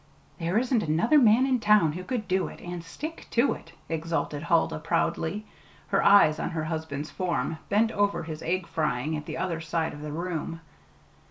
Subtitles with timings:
[0.39, 4.41] "There isn't another man in town who could do it and stick to it!" exulted
[4.41, 5.45] Huldah proudly,
[5.89, 9.93] her eyes on her husband's form, bent over his egg frying at the other side
[9.93, 10.61] of the room.